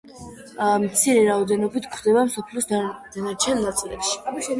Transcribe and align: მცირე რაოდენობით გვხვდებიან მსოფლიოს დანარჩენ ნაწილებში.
მცირე 0.85 1.19
რაოდენობით 1.27 1.85
გვხვდებიან 1.91 2.31
მსოფლიოს 2.31 2.69
დანარჩენ 2.71 3.63
ნაწილებში. 3.67 4.17